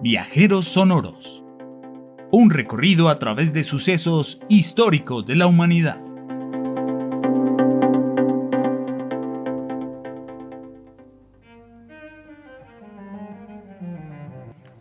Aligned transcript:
Viajeros 0.00 0.68
Sonoros. 0.68 1.42
Un 2.30 2.50
recorrido 2.50 3.08
a 3.08 3.18
través 3.18 3.52
de 3.52 3.64
sucesos 3.64 4.38
históricos 4.48 5.26
de 5.26 5.34
la 5.34 5.48
humanidad. 5.48 6.00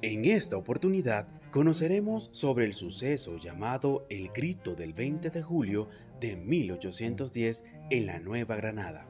En 0.03 0.25
esta 0.25 0.55
oportunidad 0.55 1.27
conoceremos 1.49 2.29
sobre 2.31 2.65
el 2.65 2.75
suceso 2.75 3.39
llamado 3.39 4.05
el 4.11 4.29
Grito 4.29 4.75
del 4.75 4.93
20 4.93 5.31
de 5.31 5.41
julio 5.41 5.89
de 6.21 6.35
1810 6.35 7.63
en 7.89 8.05
la 8.05 8.19
Nueva 8.19 8.55
Granada. 8.55 9.07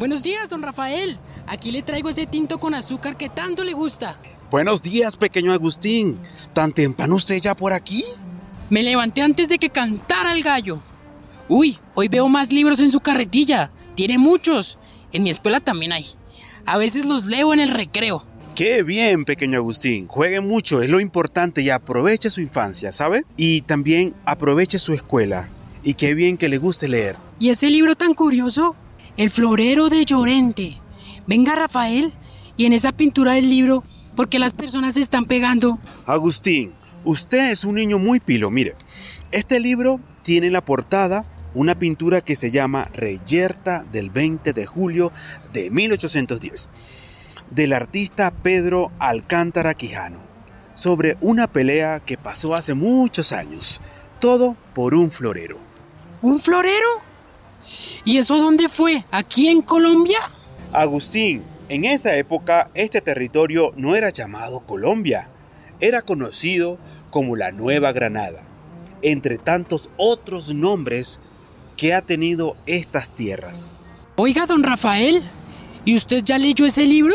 Buenos 0.00 0.24
días, 0.24 0.50
don 0.50 0.62
Rafael. 0.62 1.18
Aquí 1.46 1.70
le 1.70 1.82
traigo 1.82 2.08
ese 2.08 2.26
tinto 2.26 2.58
con 2.58 2.74
azúcar 2.74 3.16
que 3.16 3.28
tanto 3.28 3.62
le 3.62 3.74
gusta. 3.74 4.16
Buenos 4.50 4.82
días, 4.82 5.16
pequeño 5.16 5.52
Agustín. 5.52 6.18
¿Tan 6.52 6.72
temprano 6.72 7.14
usted 7.14 7.40
ya 7.40 7.54
por 7.54 7.72
aquí? 7.72 8.04
Me 8.68 8.82
levanté 8.82 9.22
antes 9.22 9.48
de 9.48 9.58
que 9.58 9.70
cantara 9.70 10.32
el 10.32 10.42
gallo. 10.42 10.80
Uy, 11.48 11.78
hoy 11.94 12.08
veo 12.08 12.28
más 12.28 12.50
libros 12.52 12.80
en 12.80 12.90
su 12.90 12.98
carretilla. 12.98 13.70
Tiene 13.94 14.18
muchos. 14.18 14.76
En 15.12 15.22
mi 15.22 15.30
escuela 15.30 15.60
también 15.60 15.92
hay. 15.92 16.04
A 16.66 16.78
veces 16.78 17.04
los 17.04 17.26
leo 17.26 17.54
en 17.54 17.60
el 17.60 17.68
recreo. 17.68 18.26
Qué 18.56 18.82
bien, 18.82 19.24
pequeño 19.24 19.58
Agustín. 19.58 20.08
Juegue 20.08 20.40
mucho, 20.40 20.82
es 20.82 20.90
lo 20.90 20.98
importante 20.98 21.62
y 21.62 21.70
aproveche 21.70 22.28
su 22.28 22.40
infancia, 22.40 22.90
¿sabe? 22.90 23.24
Y 23.36 23.60
también 23.60 24.16
aproveche 24.24 24.80
su 24.80 24.92
escuela. 24.92 25.48
Y 25.84 25.94
qué 25.94 26.12
bien 26.14 26.36
que 26.36 26.48
le 26.48 26.58
guste 26.58 26.88
leer. 26.88 27.14
¿Y 27.38 27.50
ese 27.50 27.70
libro 27.70 27.94
tan 27.94 28.14
curioso? 28.14 28.74
El 29.16 29.30
florero 29.30 29.90
de 29.90 30.04
Llorente. 30.04 30.80
Venga, 31.28 31.54
Rafael. 31.54 32.12
Y 32.56 32.66
en 32.66 32.72
esa 32.72 32.90
pintura 32.90 33.34
del 33.34 33.48
libro, 33.48 33.84
¿por 34.20 34.28
qué 34.28 34.38
las 34.38 34.52
personas 34.52 34.92
se 34.96 35.00
están 35.00 35.24
pegando? 35.24 35.78
Agustín, 36.04 36.74
usted 37.06 37.52
es 37.52 37.64
un 37.64 37.76
niño 37.76 37.98
muy 37.98 38.20
pilo. 38.20 38.50
Mire, 38.50 38.74
este 39.32 39.58
libro 39.60 39.98
tiene 40.22 40.48
en 40.48 40.52
la 40.52 40.62
portada 40.62 41.24
una 41.54 41.78
pintura 41.78 42.20
que 42.20 42.36
se 42.36 42.50
llama 42.50 42.90
Reyerta 42.92 43.82
del 43.90 44.10
20 44.10 44.52
de 44.52 44.66
julio 44.66 45.10
de 45.54 45.70
1810 45.70 46.68
del 47.50 47.72
artista 47.72 48.30
Pedro 48.30 48.92
Alcántara 48.98 49.72
Quijano 49.72 50.20
sobre 50.74 51.16
una 51.22 51.46
pelea 51.46 52.00
que 52.00 52.18
pasó 52.18 52.54
hace 52.54 52.74
muchos 52.74 53.32
años, 53.32 53.80
todo 54.18 54.54
por 54.74 54.94
un 54.94 55.10
florero. 55.10 55.56
¿Un 56.20 56.38
florero? 56.38 57.00
¿Y 58.04 58.18
eso 58.18 58.36
dónde 58.36 58.68
fue? 58.68 59.02
¿Aquí 59.10 59.48
en 59.48 59.62
Colombia? 59.62 60.18
Agustín, 60.74 61.42
en 61.70 61.84
esa 61.84 62.16
época 62.16 62.68
este 62.74 63.00
territorio 63.00 63.72
no 63.76 63.94
era 63.94 64.10
llamado 64.10 64.58
Colombia, 64.66 65.28
era 65.78 66.02
conocido 66.02 66.78
como 67.10 67.36
la 67.36 67.52
Nueva 67.52 67.92
Granada, 67.92 68.42
entre 69.02 69.38
tantos 69.38 69.88
otros 69.96 70.52
nombres 70.52 71.20
que 71.76 71.94
ha 71.94 72.02
tenido 72.02 72.56
estas 72.66 73.14
tierras. 73.14 73.76
Oiga, 74.16 74.46
don 74.46 74.64
Rafael, 74.64 75.22
¿y 75.84 75.94
usted 75.94 76.24
ya 76.24 76.38
leyó 76.38 76.66
ese 76.66 76.84
libro? 76.86 77.14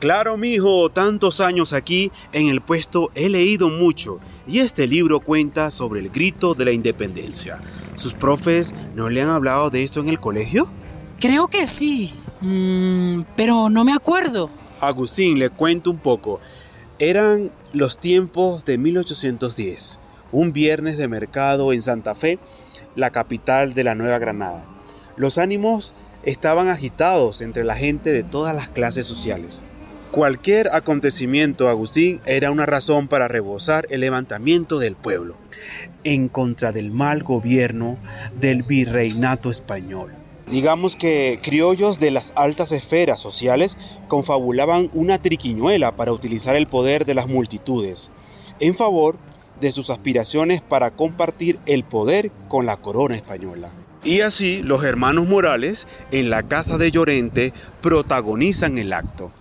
Claro, 0.00 0.38
mijo, 0.38 0.88
tantos 0.88 1.40
años 1.40 1.74
aquí 1.74 2.10
en 2.32 2.48
el 2.48 2.62
puesto 2.62 3.10
he 3.14 3.28
leído 3.28 3.68
mucho 3.68 4.18
y 4.46 4.60
este 4.60 4.86
libro 4.86 5.20
cuenta 5.20 5.70
sobre 5.70 6.00
el 6.00 6.08
grito 6.08 6.54
de 6.54 6.64
la 6.64 6.72
independencia. 6.72 7.60
¿Sus 7.96 8.14
profes 8.14 8.74
no 8.94 9.10
le 9.10 9.20
han 9.20 9.28
hablado 9.28 9.68
de 9.68 9.84
esto 9.84 10.00
en 10.00 10.08
el 10.08 10.18
colegio? 10.18 10.68
Creo 11.20 11.48
que 11.48 11.66
sí, 11.66 12.14
mm, 12.40 13.22
pero 13.36 13.68
no 13.68 13.84
me 13.84 13.92
acuerdo. 13.92 14.50
Agustín, 14.80 15.38
le 15.38 15.50
cuento 15.50 15.90
un 15.90 15.98
poco. 15.98 16.40
Eran 16.98 17.50
los 17.72 17.98
tiempos 17.98 18.64
de 18.64 18.78
1810, 18.78 20.00
un 20.32 20.52
viernes 20.52 20.98
de 20.98 21.08
mercado 21.08 21.72
en 21.72 21.82
Santa 21.82 22.14
Fe, 22.14 22.38
la 22.96 23.10
capital 23.10 23.74
de 23.74 23.84
la 23.84 23.94
Nueva 23.94 24.18
Granada. 24.18 24.64
Los 25.16 25.38
ánimos 25.38 25.94
estaban 26.24 26.68
agitados 26.68 27.40
entre 27.40 27.64
la 27.64 27.76
gente 27.76 28.10
de 28.10 28.22
todas 28.22 28.54
las 28.54 28.68
clases 28.68 29.06
sociales. 29.06 29.64
Cualquier 30.10 30.68
acontecimiento, 30.72 31.68
Agustín, 31.68 32.20
era 32.24 32.50
una 32.50 32.66
razón 32.66 33.08
para 33.08 33.28
rebosar 33.28 33.86
el 33.90 34.00
levantamiento 34.00 34.78
del 34.78 34.96
pueblo 34.96 35.36
en 36.04 36.28
contra 36.28 36.72
del 36.72 36.90
mal 36.90 37.22
gobierno 37.22 37.98
del 38.40 38.62
virreinato 38.62 39.50
español. 39.50 40.17
Digamos 40.50 40.96
que 40.96 41.40
criollos 41.42 42.00
de 42.00 42.10
las 42.10 42.32
altas 42.34 42.72
esferas 42.72 43.20
sociales 43.20 43.76
confabulaban 44.08 44.90
una 44.94 45.18
triquiñuela 45.18 45.94
para 45.94 46.12
utilizar 46.12 46.56
el 46.56 46.66
poder 46.66 47.04
de 47.04 47.14
las 47.14 47.28
multitudes 47.28 48.10
en 48.58 48.74
favor 48.74 49.18
de 49.60 49.72
sus 49.72 49.90
aspiraciones 49.90 50.62
para 50.62 50.92
compartir 50.92 51.58
el 51.66 51.84
poder 51.84 52.30
con 52.48 52.64
la 52.64 52.76
corona 52.76 53.16
española. 53.16 53.70
Y 54.04 54.20
así 54.20 54.62
los 54.62 54.84
hermanos 54.84 55.26
Morales 55.26 55.86
en 56.12 56.30
la 56.30 56.42
casa 56.44 56.78
de 56.78 56.90
Llorente 56.90 57.52
protagonizan 57.82 58.78
el 58.78 58.94
acto. 58.94 59.32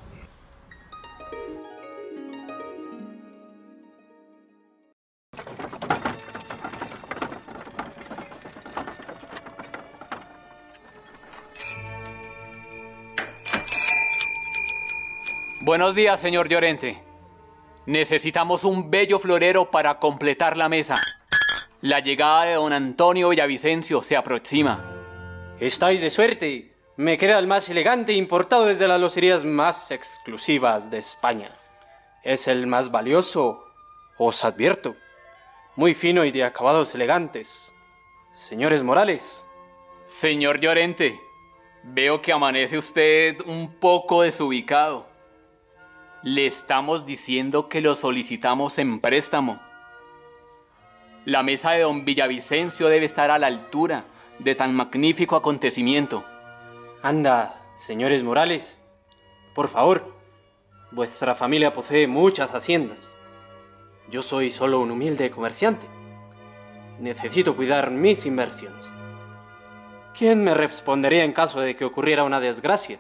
Buenos 15.67 15.95
días, 15.95 16.21
señor 16.21 16.47
Llorente. 16.47 16.97
Necesitamos 17.87 18.63
un 18.63 18.89
bello 18.89 19.19
florero 19.19 19.69
para 19.69 19.99
completar 19.99 20.55
la 20.55 20.69
mesa. 20.69 20.95
La 21.81 21.99
llegada 21.99 22.43
de 22.45 22.53
don 22.53 22.71
Antonio 22.71 23.27
Villavicencio 23.27 24.01
se 24.01 24.15
aproxima. 24.15 24.81
Estáis 25.59 25.99
de 25.99 26.09
suerte. 26.09 26.73
Me 26.95 27.17
queda 27.17 27.37
el 27.37 27.47
más 27.47 27.67
elegante 27.67 28.13
importado 28.13 28.65
desde 28.65 28.87
las 28.87 29.01
locerías 29.01 29.43
más 29.43 29.91
exclusivas 29.91 30.89
de 30.89 30.99
España. 30.99 31.51
Es 32.23 32.47
el 32.47 32.65
más 32.65 32.89
valioso, 32.89 33.61
os 34.17 34.45
advierto. 34.45 34.95
Muy 35.75 35.93
fino 35.93 36.23
y 36.23 36.31
de 36.31 36.45
acabados 36.45 36.95
elegantes. 36.95 37.73
Señores 38.35 38.83
Morales. 38.83 39.45
Señor 40.05 40.61
Llorente, 40.61 41.19
veo 41.83 42.21
que 42.21 42.31
amanece 42.31 42.77
usted 42.77 43.41
un 43.45 43.73
poco 43.81 44.21
desubicado. 44.21 45.16
Le 46.29 46.45
estamos 46.45 47.05
diciendo 47.05 47.69
que 47.69 47.79
lo 47.79 47.95
solicitamos 47.95 48.79
en 48.79 48.99
préstamo. 48.99 49.61
La 51.23 51.41
mesa 51.41 51.71
de 51.71 51.83
don 51.83 52.03
Villavicencio 52.03 52.89
debe 52.89 53.05
estar 53.05 53.31
a 53.31 53.39
la 53.39 53.47
altura 53.47 54.03
de 54.37 54.53
tan 54.53 54.75
magnífico 54.75 55.37
acontecimiento. 55.37 56.25
Anda, 57.01 57.61
señores 57.77 58.23
Morales, 58.23 58.77
por 59.55 59.69
favor, 59.69 60.13
vuestra 60.91 61.33
familia 61.33 61.71
posee 61.71 62.07
muchas 62.07 62.53
haciendas. 62.53 63.17
Yo 64.09 64.21
soy 64.21 64.51
solo 64.51 64.81
un 64.81 64.91
humilde 64.91 65.31
comerciante. 65.31 65.87
Necesito 66.99 67.55
cuidar 67.55 67.89
mis 67.89 68.25
inversiones. 68.25 68.85
¿Quién 70.13 70.43
me 70.43 70.53
respondería 70.53 71.23
en 71.23 71.31
caso 71.31 71.61
de 71.61 71.77
que 71.77 71.85
ocurriera 71.85 72.25
una 72.25 72.41
desgracia? 72.41 72.99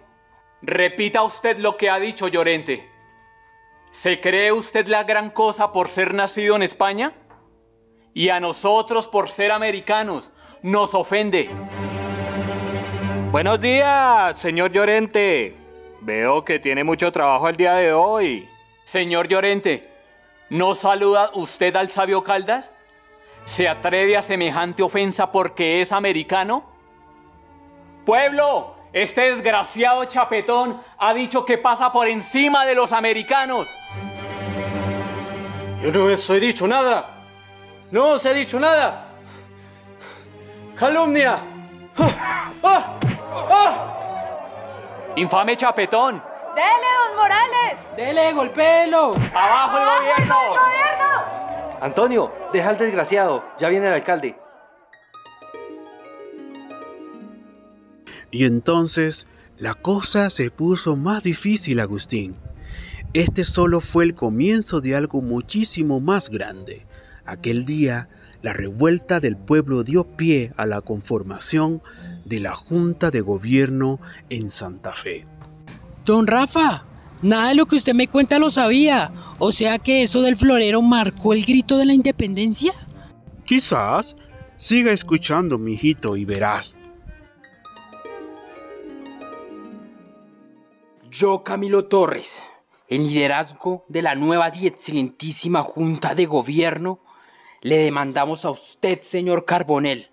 Repita 0.61 1.23
usted 1.23 1.57
lo 1.57 1.75
que 1.75 1.89
ha 1.89 1.99
dicho 1.99 2.29
Llorente. 2.29 2.95
¿Se 3.91 4.19
cree 4.19 4.51
usted 4.51 4.87
la 4.87 5.03
gran 5.03 5.29
cosa 5.29 5.71
por 5.71 5.87
ser 5.87 6.13
nacido 6.13 6.55
en 6.55 6.63
España? 6.63 7.13
Y 8.13 8.29
a 8.29 8.39
nosotros 8.39 9.07
por 9.07 9.29
ser 9.29 9.51
americanos 9.51 10.31
nos 10.61 10.93
ofende. 10.93 11.49
Buenos 13.31 13.59
días, 13.59 14.39
señor 14.39 14.71
Llorente. 14.71 15.55
Veo 16.01 16.43
que 16.45 16.59
tiene 16.59 16.83
mucho 16.83 17.11
trabajo 17.11 17.49
el 17.49 17.55
día 17.55 17.73
de 17.75 17.93
hoy. 17.93 18.47
Señor 18.83 19.27
Llorente, 19.27 19.89
¿no 20.49 20.73
saluda 20.75 21.31
usted 21.33 21.75
al 21.75 21.89
sabio 21.89 22.23
Caldas? 22.23 22.73
¿Se 23.45 23.67
atreve 23.67 24.15
a 24.15 24.21
semejante 24.21 24.83
ofensa 24.83 25.31
porque 25.31 25.81
es 25.81 25.91
americano? 25.91 26.65
Pueblo, 28.05 28.76
este 28.93 29.35
desgraciado 29.35 30.05
chapetón 30.05 30.81
ha 30.97 31.13
dicho 31.13 31.45
que 31.45 31.57
pasa 31.57 31.91
por 31.91 32.07
encima 32.07 32.65
de 32.65 32.75
los 32.75 32.91
americanos. 32.93 33.67
Yo 35.81 35.91
no 35.91 36.05
os 36.05 36.29
he 36.29 36.39
dicho 36.39 36.67
nada. 36.67 37.05
No 37.91 38.09
os 38.09 38.25
he 38.25 38.33
dicho 38.33 38.59
nada. 38.59 39.05
Calumnia. 40.75 41.39
¡Ah! 41.97 42.51
¡Ah! 42.63 42.99
¡Ah! 43.49 43.73
Infame 45.15 45.55
chapetón. 45.57 46.21
¡Dele, 46.55 46.87
don 47.07 47.17
Morales! 47.17 47.79
¡Dele, 47.95 48.33
golpelo! 48.33 49.15
¡Abajo 49.33 49.77
el 49.77 49.85
gobierno! 49.85 50.35
¡Gobierno! 50.49 51.77
Antonio, 51.81 52.33
deja 52.51 52.69
al 52.69 52.77
desgraciado. 52.77 53.43
Ya 53.57 53.69
viene 53.69 53.87
el 53.87 53.93
alcalde. 53.93 54.46
Y 58.31 58.45
entonces 58.45 59.27
la 59.57 59.73
cosa 59.73 60.29
se 60.29 60.51
puso 60.51 60.95
más 60.95 61.23
difícil, 61.23 61.79
Agustín. 61.79 62.35
Este 63.13 63.45
solo 63.45 63.79
fue 63.79 64.03
el 64.03 64.13
comienzo 64.13 64.81
de 64.81 64.95
algo 64.95 65.21
muchísimo 65.21 65.99
más 65.99 66.29
grande. 66.29 66.85
Aquel 67.25 67.65
día, 67.65 68.09
la 68.41 68.53
revuelta 68.53 69.19
del 69.19 69.37
pueblo 69.37 69.83
dio 69.83 70.03
pie 70.03 70.53
a 70.57 70.65
la 70.65 70.81
conformación 70.81 71.81
de 72.25 72.39
la 72.39 72.53
Junta 72.53 73.09
de 73.09 73.21
Gobierno 73.21 73.99
en 74.29 74.51
Santa 74.51 74.93
Fe. 74.93 75.25
Don 76.05 76.27
Rafa, 76.27 76.85
nada 77.21 77.49
de 77.49 77.55
lo 77.55 77.65
que 77.65 77.77
usted 77.77 77.93
me 77.93 78.07
cuenta 78.07 78.39
lo 78.39 78.49
sabía. 78.49 79.11
O 79.39 79.51
sea 79.51 79.79
que 79.79 80.03
eso 80.03 80.21
del 80.21 80.35
florero 80.35 80.81
marcó 80.81 81.33
el 81.33 81.45
grito 81.45 81.77
de 81.77 81.85
la 81.85 81.93
independencia. 81.93 82.73
Quizás 83.45 84.15
siga 84.57 84.91
escuchando, 84.91 85.57
mijito, 85.57 86.15
y 86.15 86.25
verás. 86.25 86.75
Yo, 91.19 91.43
Camilo 91.43 91.85
Torres, 91.85 92.47
en 92.87 93.07
liderazgo 93.07 93.83
de 93.87 94.03
la 94.03 94.13
nueva 94.13 94.51
y 94.53 94.67
excelentísima 94.67 95.63
Junta 95.63 96.13
de 96.13 96.27
Gobierno, 96.27 96.99
le 97.61 97.79
demandamos 97.79 98.45
a 98.45 98.51
usted, 98.51 99.01
señor 99.01 99.43
Carbonel, 99.43 100.11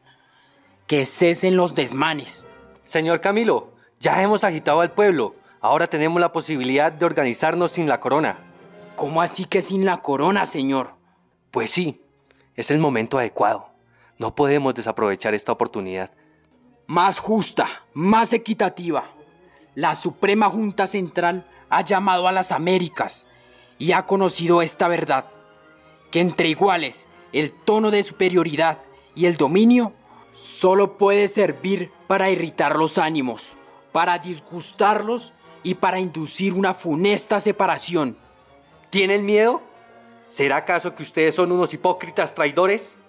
que 0.87 1.05
cesen 1.05 1.59
los 1.59 1.75
desmanes. 1.75 2.47
Señor 2.87 3.21
Camilo, 3.21 3.75
ya 4.01 4.23
hemos 4.23 4.45
agitado 4.45 4.81
al 4.81 4.93
pueblo. 4.93 5.35
Ahora 5.61 5.89
tenemos 5.89 6.23
la 6.23 6.33
posibilidad 6.33 6.91
de 6.91 7.05
organizarnos 7.05 7.73
sin 7.73 7.87
la 7.87 8.01
corona. 8.01 8.39
¿Cómo 8.97 9.21
así 9.21 9.45
que 9.45 9.61
sin 9.61 9.85
la 9.85 9.99
corona, 9.99 10.47
señor? 10.47 10.95
Pues 11.51 11.71
sí, 11.71 12.01
es 12.57 12.71
el 12.71 12.79
momento 12.79 13.19
adecuado. 13.19 13.69
No 14.17 14.35
podemos 14.35 14.75
desaprovechar 14.75 15.35
esta 15.35 15.53
oportunidad. 15.53 16.13
Más 16.87 17.19
justa, 17.19 17.85
más 17.93 18.33
equitativa. 18.33 19.14
La 19.75 19.97
Suprema 19.97 20.49
Junta 20.51 20.87
Central 20.87 21.47
ha 21.69 21.81
llamado 21.81 22.29
a 22.29 22.33
las 22.33 22.53
Américas 22.53 23.27
y 23.77 23.91
ha 23.93 24.07
conocido 24.07 24.63
esta 24.63 24.87
verdad, 24.87 25.27
que 26.13 26.21
entre 26.21 26.49
iguales 26.49 27.09
el 27.33 27.53
tono 27.53 27.91
de 27.91 28.05
superioridad 28.05 28.79
y 29.17 29.27
el 29.27 29.37
dominio 29.37 29.93
solo 30.33 30.97
puede 30.97 31.27
servir 31.27 31.91
para 32.07 32.31
irritar 32.31 32.77
los 32.77 32.99
ánimos, 32.99 33.53
para 33.91 34.19
disgustarlos 34.19 35.33
y 35.65 35.75
para 35.75 35.99
inducir 35.99 36.55
una 36.55 36.75
funesta 36.75 37.41
separación. 37.41 38.17
¿Tienen 38.91 39.27
miedo? 39.27 39.61
¿Será 40.29 40.59
acaso 40.59 40.95
que 40.95 41.03
ustedes 41.03 41.35
son 41.35 41.51
unos 41.51 41.75
hipócritas 41.75 42.35
traidores? 42.35 43.01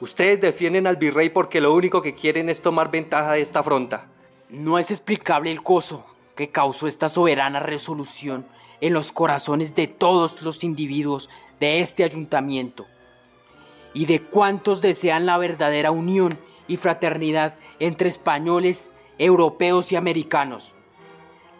Ustedes 0.00 0.40
defienden 0.40 0.86
al 0.86 0.96
virrey 0.96 1.28
porque 1.28 1.60
lo 1.60 1.74
único 1.74 2.02
que 2.02 2.14
quieren 2.14 2.48
es 2.48 2.62
tomar 2.62 2.92
ventaja 2.92 3.32
de 3.32 3.40
esta 3.40 3.60
afronta. 3.60 4.06
No 4.50 4.78
es 4.78 4.90
explicable 4.90 5.50
el 5.50 5.60
gozo 5.60 6.04
que 6.34 6.48
causó 6.48 6.86
esta 6.86 7.10
soberana 7.10 7.60
resolución 7.60 8.46
en 8.80 8.94
los 8.94 9.12
corazones 9.12 9.74
de 9.74 9.88
todos 9.88 10.40
los 10.40 10.64
individuos 10.64 11.28
de 11.60 11.80
este 11.80 12.02
ayuntamiento 12.02 12.86
y 13.92 14.06
de 14.06 14.22
cuantos 14.22 14.80
desean 14.80 15.26
la 15.26 15.36
verdadera 15.36 15.90
unión 15.90 16.38
y 16.66 16.76
fraternidad 16.76 17.56
entre 17.78 18.08
españoles, 18.08 18.94
europeos 19.18 19.92
y 19.92 19.96
americanos, 19.96 20.72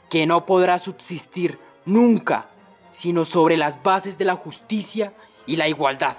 que 0.08 0.26
no 0.26 0.46
podrá 0.46 0.78
subsistir 0.78 1.58
nunca 1.84 2.48
sino 2.90 3.26
sobre 3.26 3.58
las 3.58 3.82
bases 3.82 4.16
de 4.16 4.24
la 4.24 4.34
justicia 4.34 5.12
y 5.46 5.56
la 5.56 5.68
igualdad. 5.68 6.16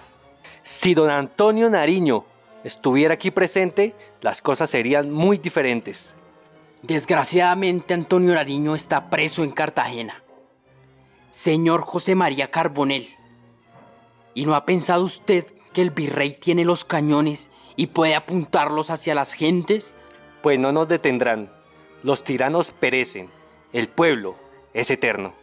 Si 0.61 0.93
don 0.93 1.09
Antonio 1.09 1.69
Nariño 1.69 2.25
estuviera 2.63 3.15
aquí 3.15 3.31
presente, 3.31 3.95
las 4.21 4.41
cosas 4.41 4.69
serían 4.69 5.09
muy 5.11 5.39
diferentes. 5.39 6.15
Desgraciadamente 6.81 7.93
Antonio 7.93 8.33
Nariño 8.33 8.73
está 8.73 9.09
preso 9.09 9.43
en 9.43 9.51
Cartagena. 9.51 10.23
Señor 11.29 11.81
José 11.81 12.15
María 12.15 12.49
Carbonel, 12.51 13.09
¿y 14.33 14.45
no 14.45 14.55
ha 14.55 14.65
pensado 14.65 15.03
usted 15.03 15.45
que 15.73 15.81
el 15.81 15.91
virrey 15.91 16.33
tiene 16.33 16.65
los 16.65 16.85
cañones 16.85 17.51
y 17.75 17.87
puede 17.87 18.15
apuntarlos 18.15 18.89
hacia 18.89 19.13
las 19.13 19.33
gentes? 19.33 19.93
Pues 20.41 20.57
no 20.57 20.71
nos 20.71 20.87
detendrán. 20.87 21.51
Los 22.01 22.23
tiranos 22.23 22.71
perecen. 22.71 23.29
El 23.73 23.89
pueblo 23.89 24.35
es 24.73 24.89
eterno. 24.89 25.33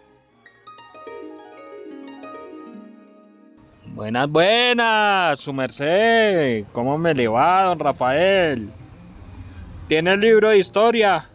Buenas, 3.84 4.28
buenas, 4.28 5.38
su 5.38 5.52
merced. 5.52 6.64
¿Cómo 6.72 6.98
me 6.98 7.14
le 7.14 7.28
va, 7.28 7.64
don 7.64 7.78
Rafael? 7.78 8.68
¿Tiene 9.88 10.14
el 10.14 10.20
libro 10.20 10.50
de 10.50 10.58
historia? 10.58 11.30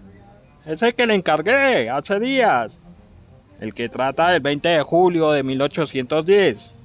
Ese 0.65 0.93
que 0.93 1.05
le 1.05 1.15
encargué 1.15 1.89
hace 1.89 2.19
días. 2.19 2.83
El 3.61 3.73
que 3.73 3.87
trata 3.87 4.29
del 4.29 4.41
20 4.41 4.67
de 4.67 4.81
julio 4.81 5.31
de 5.31 5.41
1810. 5.41 6.79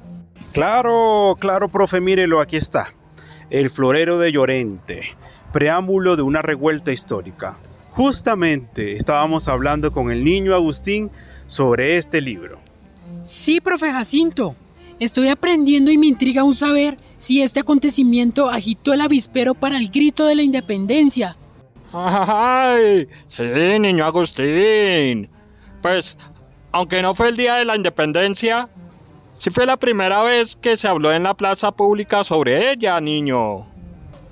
Claro, 0.53 1.37
claro, 1.41 1.69
profe, 1.69 2.01
mírelo, 2.01 2.41
aquí 2.41 2.57
está. 2.57 2.95
El 3.51 3.71
florero 3.71 4.19
de 4.19 4.31
Llorente, 4.31 5.17
preámbulo 5.53 6.15
de 6.15 6.23
una 6.23 6.41
revuelta 6.41 6.93
histórica. 6.93 7.59
Justamente 7.91 8.97
estábamos 8.97 9.49
hablando 9.49 9.91
con 9.91 10.13
el 10.13 10.25
niño 10.25 10.55
Agustín 10.55 11.11
sobre 11.49 11.97
este 11.97 12.21
libro. 12.21 12.61
Sí, 13.23 13.61
profe 13.61 13.91
Jacinto. 13.91 14.55
Estoy 15.01 15.29
aprendiendo 15.29 15.91
y 15.91 15.99
me 15.99 16.07
intriga 16.07 16.43
aún 16.43 16.55
saber 16.55 16.97
si 17.19 17.43
este 17.43 17.61
acontecimiento 17.61 18.51
agitó 18.51 18.93
el 18.93 19.01
avispero 19.01 19.55
para 19.55 19.79
el 19.79 19.89
grito 19.91 20.27
de 20.27 20.37
la 20.37 20.43
independencia. 20.43 21.37
¡Ay! 21.99 23.09
Sí, 23.29 23.43
niño 23.79 24.05
Agustín. 24.05 25.31
Pues, 25.81 26.19
aunque 26.71 27.01
no 27.01 27.15
fue 27.15 27.31
el 27.31 27.37
día 27.39 27.55
de 27.55 27.65
la 27.65 27.75
independencia, 27.75 28.69
sí 29.39 29.51
fue 29.51 29.65
la 29.65 29.79
primera 29.79 30.23
vez 30.23 30.57
que 30.57 30.77
se 30.77 30.89
habló 30.89 31.11
en 31.11 31.23
la 31.23 31.33
plaza 31.33 31.73
pública 31.73 32.23
sobre 32.23 32.71
ella, 32.71 33.01
niño. 33.01 33.67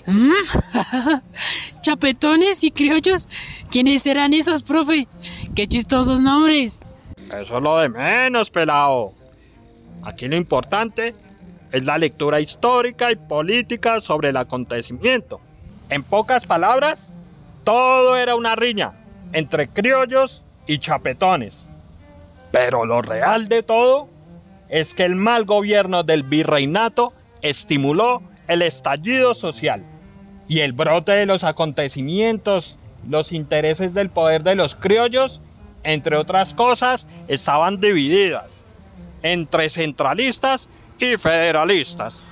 Chapetones 1.81 2.63
y 2.65 2.71
criollos. 2.71 3.29
¿Quiénes 3.71 4.03
serán 4.03 4.35
esos, 4.35 4.63
profe? 4.63 5.09
¡Qué 5.55 5.67
chistosos 5.67 6.21
nombres! 6.21 6.81
Eso 7.29 7.57
es 7.57 7.63
lo 7.63 7.79
de 7.79 7.89
menos, 7.89 8.51
pelado. 8.51 9.15
Aquí 10.03 10.29
lo 10.29 10.37
importante 10.37 11.15
es 11.73 11.85
la 11.87 11.97
lectura 11.97 12.41
histórica 12.41 13.11
y 13.11 13.17
política 13.17 14.03
sobre 14.03 14.29
el 14.29 14.37
acontecimiento. 14.37 15.41
En 15.89 16.03
pocas 16.03 16.47
palabras, 16.47 17.09
todo 17.65 18.17
era 18.17 18.37
una 18.37 18.55
riña 18.55 18.93
entre 19.33 19.69
criollos 19.69 20.43
y 20.67 20.79
chapetones. 20.79 21.67
Pero 22.53 22.87
lo 22.87 23.03
real 23.03 23.49
de 23.49 23.63
todo 23.63 24.09
es 24.69 24.95
que 24.95 25.05
el 25.05 25.17
mal 25.17 25.45
gobierno 25.45 26.03
del 26.03 26.23
virreinato 26.23 27.13
estimuló 27.43 28.23
el 28.49 28.63
estallido 28.63 29.35
social 29.35 29.85
y 30.49 30.61
el 30.61 30.73
brote 30.73 31.13
de 31.13 31.27
los 31.27 31.45
acontecimientos, 31.45 32.79
los 33.09 33.33
intereses 33.33 33.95
del 33.95 34.11
poder 34.11 34.43
de 34.43 34.55
los 34.55 34.75
criollos, 34.75 35.41
entre 35.83 36.17
otras 36.17 36.55
cosas, 36.55 37.07
estaban 37.29 37.81
divididas 37.81 38.51
entre 39.23 39.71
centralistas 39.71 40.69
y 40.99 41.17
federalistas. 41.17 42.25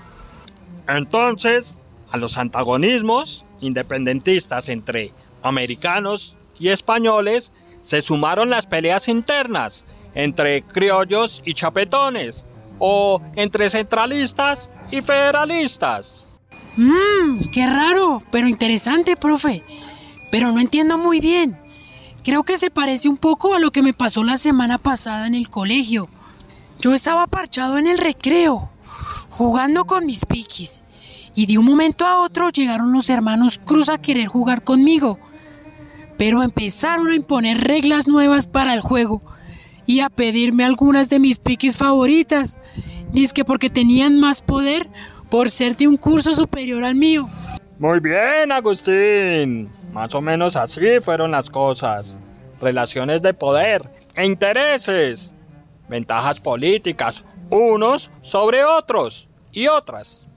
Entonces, 0.89 1.79
a 2.11 2.17
los 2.17 2.39
antagonismos 2.39 3.45
independentistas 3.61 4.69
entre 4.69 5.13
americanos 5.43 6.37
y 6.59 6.69
españoles 6.69 7.53
se 7.85 8.03
sumaron 8.03 8.51
las 8.51 8.67
peleas 8.67 9.09
internas 9.09 9.85
entre 10.15 10.63
criollos 10.63 11.43
y 11.45 11.55
chapetones 11.55 12.45
o 12.79 13.21
entre 13.37 13.71
centralistas 13.71 14.69
y 14.91 15.03
federalistas. 15.03 16.25
Mmm, 16.77 17.51
qué 17.53 17.67
raro, 17.67 18.23
pero 18.31 18.49
interesante, 18.49 19.17
profe. 19.17 19.63
Pero 20.31 20.53
no 20.53 20.61
entiendo 20.61 20.97
muy 20.97 21.21
bien. 21.21 21.59
Creo 22.25 22.45
que 22.45 22.57
se 22.57 22.71
parece 22.71 23.09
un 23.09 23.17
poco 23.17 23.55
a 23.55 23.59
lo 23.59 23.73
que 23.73 23.83
me 23.83 23.93
pasó 23.93 24.25
la 24.25 24.37
semana 24.37 24.79
pasada 24.79 25.27
en 25.27 25.35
el 25.35 25.51
colegio. 25.51 26.09
Yo 26.79 26.95
estaba 26.95 27.27
parchado 27.27 27.79
en 27.79 27.87
el 27.87 27.99
recreo, 27.99 28.71
jugando 29.31 29.85
con 29.85 30.07
mis 30.07 30.25
piquis, 30.25 30.83
y 31.35 31.47
de 31.47 31.59
un 31.59 31.65
momento 31.65 32.07
a 32.07 32.21
otro 32.21 32.51
llegaron 32.51 32.93
los 32.93 33.11
hermanos 33.11 33.61
Cruz 33.65 33.89
a 33.89 33.99
querer 33.99 34.27
jugar 34.27 34.65
conmigo. 34.65 35.19
Pero 36.23 36.45
empezaron 36.45 37.09
a 37.09 37.17
imponer 37.17 37.59
reglas 37.67 38.07
nuevas 38.07 38.47
para 38.47 38.75
el 38.75 38.81
juego 38.81 39.21
y 39.87 40.03
a 40.03 40.09
pedirme 40.09 40.65
algunas 40.65 41.11
de 41.11 41.19
mis 41.19 41.41
piquis 41.41 41.77
favoritas. 41.77 42.61
Dice 43.11 43.35
que 43.35 43.45
porque 43.45 43.71
tenían 43.71 44.21
más 44.21 44.41
poder 44.41 44.87
por 45.31 45.51
ser 45.51 45.77
de 45.77 45.89
un 45.89 45.97
curso 45.97 46.33
superior 46.37 46.85
al 46.85 46.95
mío. 46.95 47.29
Muy 47.77 47.99
bien, 47.99 48.53
Agustín. 48.53 49.69
Más 49.93 50.15
o 50.15 50.21
menos 50.21 50.55
así 50.55 51.01
fueron 51.01 51.33
las 51.33 51.51
cosas. 51.51 52.21
Relaciones 52.61 53.21
de 53.21 53.35
poder 53.35 53.91
e 54.15 54.25
intereses 54.25 55.35
ventajas 55.89 56.39
políticas, 56.39 57.25
unos 57.51 58.13
sobre 58.23 58.65
otros 58.65 59.27
y 59.51 59.67
otras. 59.67 60.29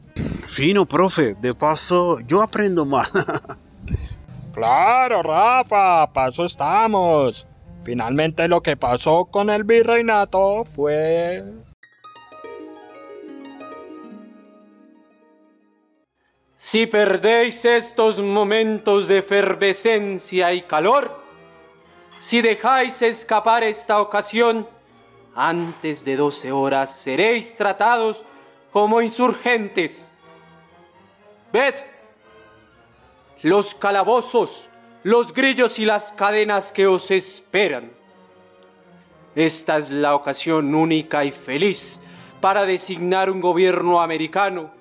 Fino, 0.48 0.88
profe, 0.88 1.36
de 1.36 1.54
paso 1.54 2.22
yo 2.22 2.42
aprendo 2.42 2.86
más. 2.86 3.14
claro, 4.56 5.22
Rafa, 5.22 6.12
paso 6.14 6.46
estamos. 6.46 7.46
Finalmente 7.84 8.48
lo 8.48 8.62
que 8.62 8.78
pasó 8.78 9.26
con 9.26 9.50
el 9.50 9.64
virreinato 9.64 10.64
fue... 10.66 11.44
Si 16.58 16.88
perdéis 16.88 17.64
estos 17.64 18.20
momentos 18.20 19.08
de 19.08 19.20
efervescencia 19.20 20.52
y 20.52 20.64
calor, 20.64 21.22
si 22.20 22.42
dejáis 22.42 23.04
escapar 23.04 23.64
esta 23.64 24.02
ocasión, 24.02 24.68
antes 25.36 26.04
de 26.04 26.16
doce 26.16 26.52
horas 26.52 26.96
seréis 26.96 27.56
tratados 27.56 28.24
como 28.72 29.02
insurgentes. 29.02 30.16
Ved, 31.54 31.76
los 33.46 33.76
calabozos, 33.76 34.68
los 35.04 35.32
grillos 35.32 35.78
y 35.78 35.86
las 35.86 36.12
cadenas 36.14 36.72
que 36.72 36.88
os 36.88 37.12
esperan. 37.12 37.92
Esta 39.36 39.78
es 39.78 39.92
la 39.92 40.16
ocasión 40.16 40.74
única 40.74 41.24
y 41.24 41.30
feliz 41.30 42.02
para 42.42 42.66
designar 42.66 43.30
un 43.30 43.42
gobierno 43.42 44.02
americano. 44.02 44.72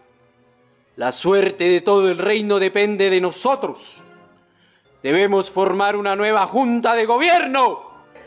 La 0.96 1.12
suerte 1.12 1.64
de 1.64 1.82
todo 1.82 2.08
el 2.10 2.16
reino 2.16 2.58
depende 2.58 3.10
de 3.10 3.20
nosotros. 3.20 4.02
Debemos 5.02 5.50
formar 5.50 5.94
una 5.94 6.16
nueva 6.16 6.46
junta 6.46 6.94
de 6.94 7.04
gobierno. 7.04 7.82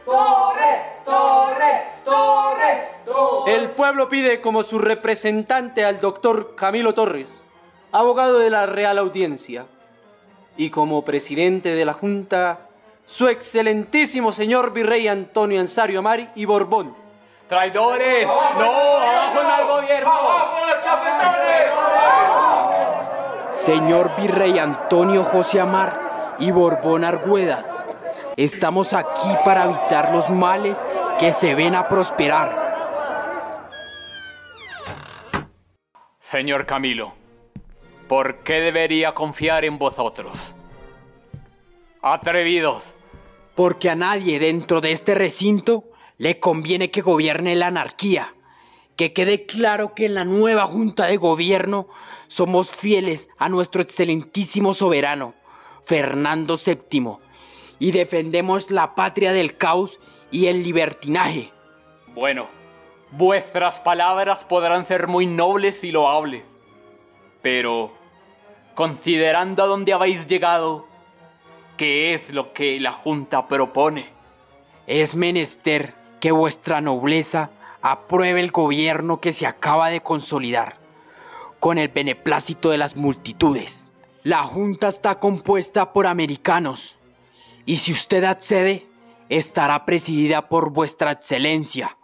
Torres, 0.06 0.82
Torres, 1.03 1.82
Torres, 2.06 2.77
Torres. 3.08 3.58
El 3.60 3.72
pueblo 3.72 4.08
pide 4.08 4.39
como 4.39 4.63
su 4.63 4.77
representante 4.77 5.84
al 5.84 6.00
doctor 6.00 6.53
Camilo 6.53 6.94
Torres, 6.94 7.44
abogado 7.91 8.38
de 8.38 8.51
la 8.51 8.67
Real 8.67 9.00
Audiencia 9.00 9.65
y 10.57 10.69
como 10.69 11.05
presidente 11.05 11.75
de 11.75 11.85
la 11.85 11.93
Junta, 11.93 12.59
su 13.05 13.27
excelentísimo 13.27 14.31
señor 14.31 14.73
virrey 14.73 15.07
Antonio 15.07 15.61
Ansario 15.61 15.99
Amari 15.99 16.27
y 16.35 16.45
Borbón. 16.45 16.95
¡Traidores! 17.47 18.27
¡No! 18.27 18.97
¡Abajo 18.97 19.39
el 19.39 19.67
gobierno! 19.67 20.11
¡Abajo 20.11 20.65
los 20.65 20.83
chapetones! 20.83 21.47
Señor 23.49 24.11
virrey 24.17 24.59
Antonio 24.59 25.23
José 25.23 25.61
Amar 25.61 26.35
y 26.39 26.51
Borbón 26.51 27.03
Argüedas, 27.03 27.85
estamos 28.35 28.93
aquí 28.93 29.29
para 29.43 29.65
evitar 29.65 30.13
los 30.13 30.29
males 30.29 30.85
que 31.19 31.33
se 31.33 31.55
ven 31.55 31.75
a 31.75 31.87
prosperar. 31.87 32.67
Señor 36.19 36.65
Camilo, 36.65 37.13
¿Por 38.07 38.37
qué 38.37 38.61
debería 38.61 39.13
confiar 39.13 39.65
en 39.65 39.77
vosotros? 39.77 40.55
Atrevidos. 42.01 42.95
Porque 43.53 43.89
a 43.89 43.95
nadie 43.95 44.39
dentro 44.39 44.79
de 44.79 44.93
este 44.93 45.13
recinto 45.13 45.83
le 46.17 46.39
conviene 46.39 46.89
que 46.89 47.01
gobierne 47.01 47.55
la 47.55 47.67
anarquía. 47.67 48.33
Que 48.95 49.11
quede 49.13 49.45
claro 49.45 49.93
que 49.93 50.05
en 50.05 50.15
la 50.15 50.23
nueva 50.23 50.65
Junta 50.67 51.05
de 51.05 51.17
Gobierno 51.17 51.87
somos 52.27 52.71
fieles 52.71 53.29
a 53.37 53.49
nuestro 53.49 53.81
excelentísimo 53.81 54.73
soberano, 54.73 55.33
Fernando 55.83 56.57
VII, 56.57 57.17
y 57.79 57.91
defendemos 57.91 58.71
la 58.71 58.95
patria 58.95 59.33
del 59.33 59.57
caos 59.57 59.99
y 60.31 60.47
el 60.47 60.63
libertinaje. 60.63 61.51
Bueno, 62.15 62.47
vuestras 63.11 63.79
palabras 63.79 64.45
podrán 64.45 64.85
ser 64.87 65.07
muy 65.07 65.25
nobles 65.25 65.83
y 65.83 65.91
loables, 65.91 66.56
pero 67.41 67.91
considerando 68.75 69.63
a 69.63 69.67
dónde 69.67 69.94
habéis 69.94 70.27
llegado, 70.27 70.86
¿qué 71.77 72.13
es 72.13 72.29
lo 72.32 72.53
que 72.53 72.79
la 72.79 72.91
Junta 72.91 73.48
propone? 73.48 74.10
Es 74.86 75.15
menester 75.15 75.96
que 76.20 76.32
vuestra 76.32 76.82
nobleza 76.82 77.51
apruebe 77.82 78.41
el 78.41 78.51
gobierno 78.51 79.20
que 79.20 79.34
se 79.34 79.48
acaba 79.48 79.89
de 79.89 80.01
consolidar, 80.01 80.77
con 81.60 81.77
el 81.77 81.89
beneplácito 81.89 82.70
de 82.70 82.77
las 82.77 82.96
multitudes. 82.96 83.91
La 84.24 84.44
Junta 84.44 84.88
está 84.88 85.20
compuesta 85.20 85.94
por 85.94 86.08
americanos, 86.08 86.98
y 87.65 87.77
si 87.77 87.91
usted 87.91 88.24
accede, 88.24 88.88
estará 89.29 89.86
presidida 89.86 90.48
por 90.48 90.72
vuestra 90.72 91.12
excelencia. 91.12 91.96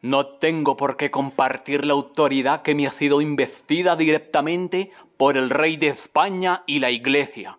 No 0.00 0.26
tengo 0.26 0.76
por 0.76 0.96
qué 0.96 1.10
compartir 1.10 1.84
la 1.84 1.94
autoridad 1.94 2.62
que 2.62 2.74
me 2.74 2.86
ha 2.86 2.90
sido 2.90 3.20
investida 3.20 3.96
directamente 3.96 4.92
por 5.16 5.36
el 5.36 5.50
rey 5.50 5.76
de 5.76 5.88
España 5.88 6.62
y 6.66 6.78
la 6.78 6.90
iglesia. 6.90 7.58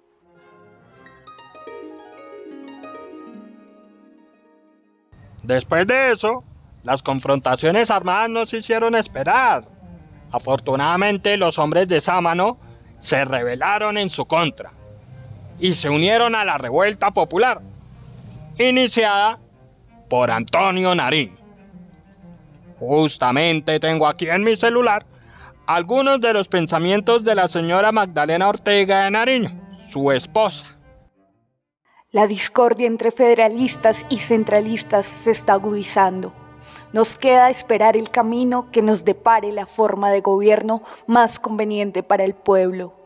Después 5.43 5.85
de 5.87 6.11
eso, 6.11 6.43
las 6.83 7.03
confrontaciones 7.03 7.91
armadas 7.91 8.29
no 8.29 8.45
se 8.45 8.57
hicieron 8.57 8.95
esperar. 8.95 9.65
Afortunadamente 10.31 11.35
los 11.37 11.57
hombres 11.59 11.87
de 11.87 11.99
Sámano 11.99 12.57
se 12.99 13.25
rebelaron 13.25 13.97
en 13.97 14.09
su 14.09 14.25
contra 14.25 14.71
y 15.59 15.73
se 15.73 15.89
unieron 15.89 16.35
a 16.35 16.45
la 16.45 16.57
revuelta 16.57 17.11
popular, 17.11 17.61
iniciada 18.57 19.39
por 20.07 20.31
Antonio 20.31 20.95
Narín. 20.95 21.38
Justamente 22.79 23.79
tengo 23.79 24.07
aquí 24.07 24.29
en 24.29 24.43
mi 24.43 24.55
celular 24.55 25.05
algunos 25.67 26.19
de 26.19 26.33
los 26.33 26.47
pensamientos 26.47 27.23
de 27.23 27.35
la 27.35 27.47
señora 27.47 27.91
Magdalena 27.91 28.49
Ortega 28.49 29.03
de 29.03 29.11
Nariño, 29.11 29.51
su 29.87 30.11
esposa. 30.11 30.79
La 32.11 32.25
discordia 32.25 32.87
entre 32.87 33.11
federalistas 33.11 34.03
y 34.09 34.17
centralistas 34.17 35.05
se 35.05 35.29
está 35.29 35.53
agudizando. 35.53 36.33
Nos 36.91 37.19
queda 37.19 37.51
esperar 37.51 37.95
el 37.95 38.09
camino 38.09 38.71
que 38.71 38.81
nos 38.81 39.05
depare 39.05 39.51
la 39.51 39.67
forma 39.67 40.09
de 40.09 40.21
gobierno 40.21 40.81
más 41.05 41.37
conveniente 41.37 42.01
para 42.01 42.23
el 42.23 42.33
pueblo. 42.33 42.98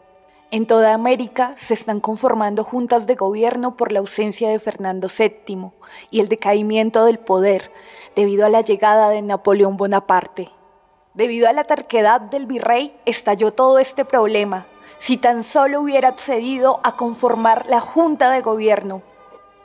En 0.53 0.67
toda 0.67 0.93
América 0.93 1.55
se 1.57 1.74
están 1.74 2.00
conformando 2.00 2.63
juntas 2.63 3.07
de 3.07 3.15
gobierno 3.15 3.75
por 3.75 3.91
la 3.91 4.01
ausencia 4.01 4.51
de 4.51 4.60
Fernando 4.60 5.07
VII 5.07 5.72
y 6.12 6.19
el 6.19 6.29
decaimiento 6.29 7.05
del 7.05 7.17
poder 7.17 7.72
debido 8.15 8.45
a 8.45 8.50
la 8.50 8.62
llegada 8.62 9.10
de 9.10 9.24
Napoleón 9.24 9.77
Bonaparte. 9.77 10.51
Debido 11.15 11.50
a 11.50 11.53
la 11.53 11.63
terquedad 11.63 12.22
del 12.22 12.45
virrey, 12.45 12.95
estalló 13.07 13.51
todo 13.51 13.79
este 13.79 14.05
problema. 14.05 14.67
Si 15.00 15.17
tan 15.17 15.43
solo 15.43 15.81
hubiera 15.81 16.10
accedido 16.10 16.81
a 16.83 16.98
conformar 16.98 17.65
la 17.65 17.79
Junta 17.79 18.29
de 18.29 18.41
Gobierno. 18.41 19.01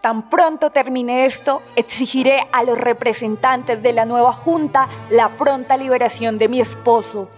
Tan 0.00 0.30
pronto 0.30 0.70
termine 0.70 1.26
esto, 1.26 1.60
exigiré 1.76 2.48
a 2.50 2.62
los 2.62 2.78
representantes 2.78 3.82
de 3.82 3.92
la 3.92 4.06
nueva 4.06 4.32
Junta 4.32 4.88
la 5.10 5.36
pronta 5.36 5.76
liberación 5.76 6.38
de 6.38 6.48
mi 6.48 6.62
esposo, 6.62 7.28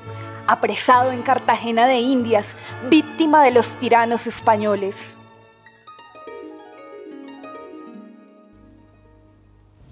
apresado 0.50 1.12
en 1.12 1.22
Cartagena 1.22 1.86
de 1.86 2.00
Indias, 2.00 2.56
víctima 2.88 3.44
de 3.44 3.52
los 3.52 3.76
tiranos 3.76 4.26
españoles. 4.26 5.16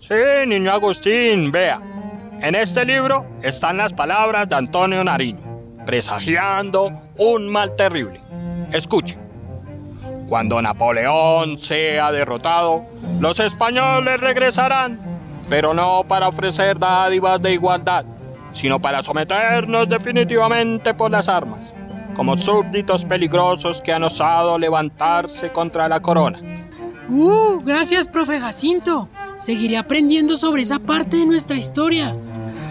Sí, 0.01 0.15
niño 0.47 0.73
Agustín, 0.73 1.53
vea. 1.53 1.81
En 2.41 2.57
este 2.57 2.85
libro 2.85 3.25
están 3.41 3.77
las 3.77 3.93
palabras 3.93 4.49
de 4.49 4.57
Antonio 4.57 5.05
Nariño, 5.05 5.39
presagiando 5.87 6.91
un 7.17 7.49
mal 7.49 7.77
terrible. 7.77 8.21
Escuche. 8.73 9.17
Cuando 10.29 10.61
Napoleón 10.61 11.59
sea 11.61 12.11
derrotado, 12.11 12.85
los 13.21 13.39
españoles 13.39 14.21
regresarán, 14.21 14.99
pero 15.49 15.73
no 15.73 16.03
para 16.09 16.27
ofrecer 16.27 16.79
dádivas 16.79 17.41
de 17.41 17.53
igualdad, 17.53 18.05
sino 18.53 18.81
para 18.81 19.03
someternos 19.03 19.89
definitivamente 19.89 20.95
por 20.95 21.11
las 21.11 21.29
armas, 21.29 21.61
como 22.15 22.37
súbditos 22.37 23.05
peligrosos 23.05 23.81
que 23.81 23.93
han 23.93 24.05
osado 24.05 24.59
levantarse 24.59 25.51
contra 25.53 25.89
la 25.89 26.01
corona. 26.01 26.39
¡Uh! 27.09 27.61
Gracias, 27.65 28.07
profe 28.07 28.41
Jacinto. 28.41 29.09
Seguiré 29.37 29.77
aprendiendo 29.77 30.37
sobre 30.37 30.63
esa 30.63 30.79
parte 30.79 31.17
de 31.17 31.27
nuestra 31.27 31.57
historia. 31.57 32.15